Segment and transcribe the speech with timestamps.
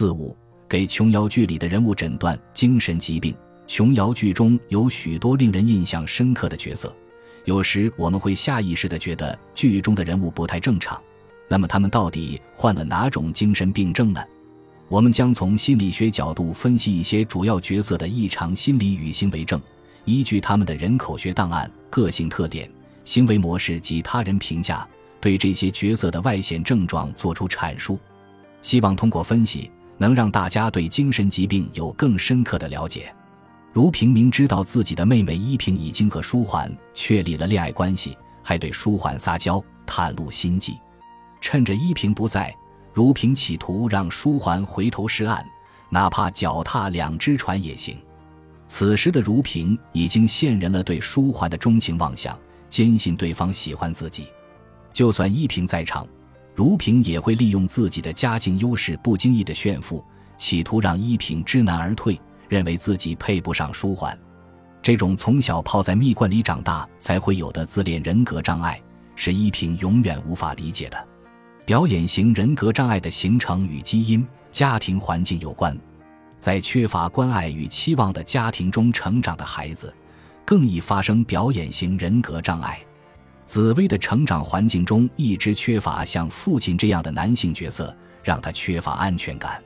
[0.00, 0.34] 四五
[0.66, 3.36] 给琼瑶剧里的人物诊断精神疾病。
[3.66, 6.96] 琼瑶剧中有许多令人印象深刻的角色，
[7.44, 10.98] 有时我们会下意识地觉得剧中的人物不太正常。
[11.50, 14.24] 那么他们到底患了哪种精神病症呢？
[14.88, 19.60] 我们将从心理学角度分析一些主要角色的异常心理与行为症，
[20.06, 22.72] 依据他们的人口学档案、个性特点、
[23.04, 24.88] 行为模式及他人评价，
[25.20, 27.98] 对这些角色的外显症状作出阐述。
[28.62, 29.70] 希望通过分析，
[30.00, 33.14] 能让大家对精神疾病有更深刻的了解。
[33.70, 40.78] 如平明知道自己的妹妹依萍已经和舒缓确立了恋爱关系，还对舒缓撒娇，袒露心迹。
[41.42, 42.54] 趁着依萍不在，
[42.94, 45.44] 如萍企图让舒缓回头是岸，
[45.90, 47.98] 哪怕脚踏两只船也行。
[48.66, 52.38] 此时的如萍已经现人了对舒缓的钟情妄想，
[52.70, 54.28] 坚信对方喜欢自己。
[54.92, 56.06] 就算依萍在场，
[56.54, 60.04] 如萍也会利用自己的家境优势，不经意的炫富，
[60.36, 62.20] 企图让依萍知难而退。
[62.48, 64.18] 认为自己配不上舒缓，
[64.82, 68.82] 这种从小泡在蜜罐里长大才会有的自恋人格障碍，
[69.14, 71.08] 是依萍永远无法理解的。
[71.64, 75.78] 表演型人格障碍的形成与基因、家庭环境有关，
[76.40, 79.94] 在缺乏关爱与期望的家庭中成长的孩子，
[80.44, 82.80] 更易发生表演型人格障碍。
[83.50, 89.60] 紫薇的成长环境中一直缺乏像父亲这样的男性角色，让她缺乏安全感。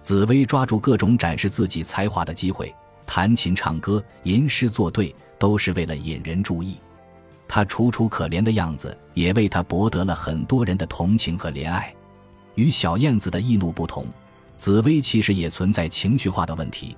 [0.00, 6.78] 紫薇抓住各种展示自己才华的机会，弹琴、唱歌、吟诗作对，都是为了引人注意。
[7.46, 11.94] 她楚楚可怜的样子，也为她博得了很多人的同情和怜爱。
[12.54, 14.06] 与小燕子的易怒不同，
[14.56, 16.96] 紫薇其实也存在情绪化的问题，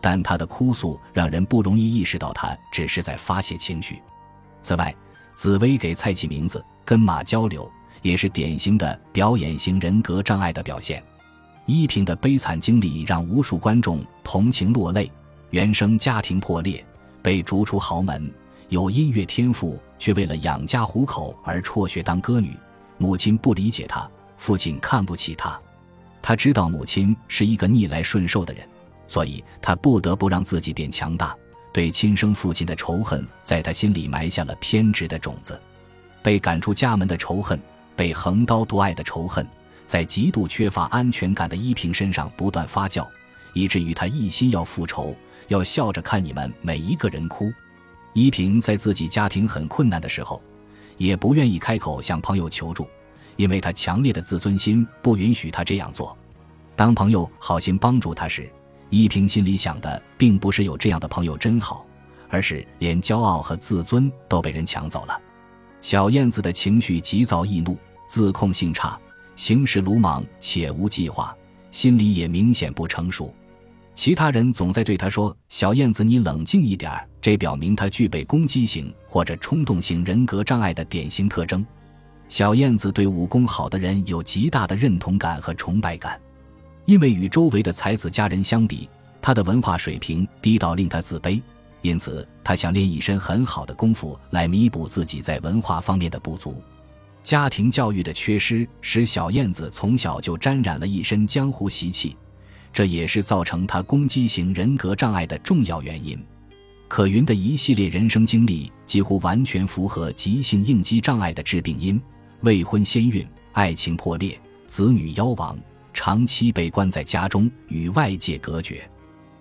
[0.00, 4.00] 但她的哭诉让人不容易意识到她只是在发泄情绪。
[4.60, 4.94] 此外，
[5.34, 7.70] 紫薇给菜起名字，跟马交流，
[8.02, 11.02] 也是典型的表演型人格障碍的表现。
[11.66, 15.10] 依萍的悲惨经历让无数观众同情落泪。
[15.50, 16.84] 原生家庭破裂，
[17.22, 18.32] 被逐出豪门，
[18.68, 22.56] 有音乐天赋却为了养家糊口而辍学当歌女。
[22.98, 25.60] 母亲不理解她，父亲看不起她。
[26.22, 28.66] 他知道母亲是一个逆来顺受的人，
[29.08, 31.36] 所以他不得不让自己变强大。
[31.72, 35.60] 对亲生父亲的仇恨在他心里埋下了偏执的种子。
[36.22, 37.58] 被赶出家门的仇恨，
[37.96, 39.46] 被横刀夺爱的仇恨。
[39.84, 43.06] 在极度缺乏安全感的依萍身上不断发酵，
[43.52, 45.14] 以至于他一心要复仇，
[45.48, 47.52] 要笑着看你们每一个人哭。
[48.14, 50.40] 依萍在自己家庭很困难的时候，
[50.96, 52.86] 也不愿意开口向朋友求助，
[53.36, 56.16] 因为他强烈的自尊心不允许他这样做。
[56.74, 58.48] 当朋友好心帮助他时，
[58.92, 61.86] 依萍心里想的并不是有这样的朋友真好，
[62.28, 65.18] 而是连骄傲和自尊都被人抢走了。
[65.80, 67.74] 小燕子的情绪急躁易怒，
[68.06, 69.00] 自控性差。
[69.34, 71.34] 行事鲁莽且无计划，
[71.70, 73.34] 心里也明显不成熟。
[73.94, 81.64] 其他人总在对他说：“小燕子，你冷静一点。”这表明他具备攻击型或者冲动型人格障碍的典型特征。
[82.28, 86.20] 小燕子对武功好的人有极大的认同感和崇拜感，
[86.84, 88.88] 因为与周围的才子佳人相比，
[89.20, 91.40] 她的文化水平低到令她自卑，
[91.80, 96.62] 因此她想练一身很好的功夫来弥补自己在文化方面的不足。
[97.22, 102.16] 家庭教育的缺失使小燕子从小就沾染了一身江湖习气，
[102.72, 106.20] 这也是造成她攻击型人格障碍的重要原因。
[106.88, 111.98] 可云的一系列人生经历几乎完全符合急性应激障碍的致病因：
[112.40, 115.56] 未婚先孕、爱情破裂、子女夭亡、
[115.92, 118.88] 长期被关在家中与外界隔绝，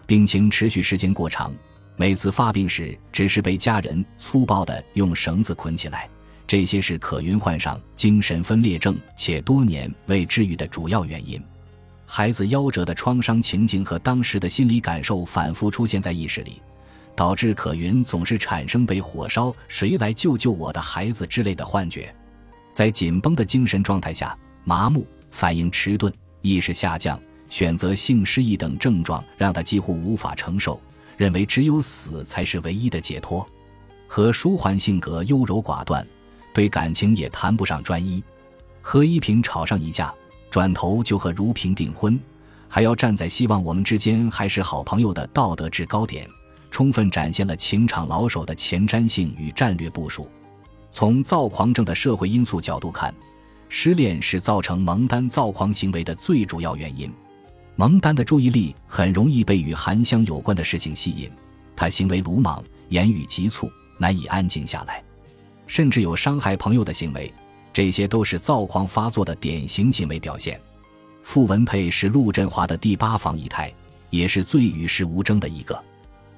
[0.05, 1.53] 病情持续时间过长，
[1.95, 6.09] 每次发病时只是被家人粗暴地用绳子捆起来。
[6.45, 11.41] 这些是可云患上精神分裂症且多年未治愈的主要原因。
[12.05, 16.61] 孩子夭折的创伤情景和当时的心理感受反复出现在意识里，
[17.15, 22.13] 导致可云总是产生被火烧、谁来救救我的孩子之类的幻觉。
[22.73, 27.19] 在紧绷的精神状态下，麻木、反应迟钝、意识下降、
[27.49, 30.79] 选择性失忆等症状让他几乎无法承受，
[31.17, 33.47] 认为只有死才是唯一的解脱。
[34.07, 36.05] 和舒缓性格优柔寡断。
[36.53, 38.21] 对感情也谈不上专一，
[38.81, 40.13] 和依萍吵上一架，
[40.49, 42.19] 转头就和如萍订婚，
[42.67, 46.27] 还要站在希望我们之间还是好朋友的道德制高点，
[46.69, 50.29] 充分展现了情场老手的前瞻性与战略部署。
[50.89, 53.15] 从躁狂症的社会因素角度看，
[53.73, 57.09] 失恋是造成蒙丹躁狂行为的最主要原因。
[57.77, 61.31] 蒙丹的注意力很容易被与韩香有关的事情吸引，
[61.73, 65.01] 他行为鲁莽，言语急促，难以安静下来。
[65.67, 67.33] 甚至有伤害朋友的行为，
[67.71, 70.59] 这些都是躁狂发作的典型行为表现。
[71.23, 73.73] 傅文佩是陆振华的第八房姨太，
[74.09, 75.81] 也是最与世无争的一个。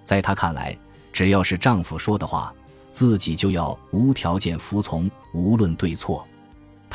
[0.03, 0.77] 在她看来，
[1.11, 2.53] 只要是丈夫说的话，
[2.91, 6.25] 自己就要无条件服从，无论对错。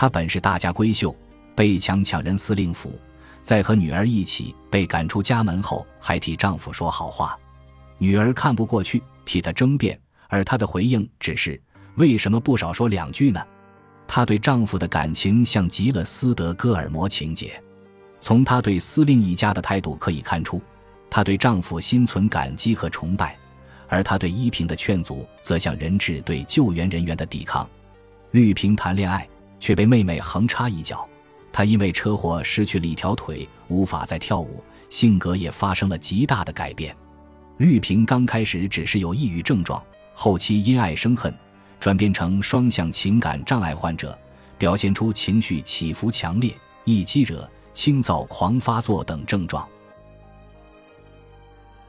[0.01, 1.13] 她本是大家闺秀，
[1.57, 2.97] 被强抢人司令府，
[3.43, 7.37] 在和女儿一起被赶出家门后，还替丈夫说好话。
[7.99, 9.99] 女儿看不过去，替她争辩，
[10.29, 11.61] 而她的回应只是
[11.99, 13.45] ：“为什么不少说两句呢？”
[14.07, 17.61] 她对丈夫的感情像极了斯德哥尔摩情节。
[18.21, 20.63] 从她对司令一家的态度可以看出，
[21.11, 23.37] 她对丈夫心存感激和崇拜，
[23.89, 27.69] 而她对依萍的劝阻，则像人质对救援人员的抵抗。
[28.31, 29.29] 绿萍谈恋爱，
[29.61, 31.09] 却被妹妹横插一脚，
[31.53, 36.97] 她因为车祸失去了一条腿，无法再跳舞，性格也发生了极大的改变。
[37.59, 39.83] 绿萍刚开始只是有抑郁症状，
[40.15, 41.35] 后期因爱生恨，
[41.81, 44.17] 转变成双向情感障碍患者，
[44.57, 49.67] 表现出情绪起伏强烈、易激惹、轻躁狂发作等症状。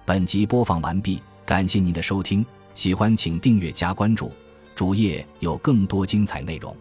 [0.05, 2.43] 本集播放完毕，感谢您的收听，
[2.73, 4.31] 喜欢请订阅加关注，
[4.73, 6.75] 主页有更多精彩内容。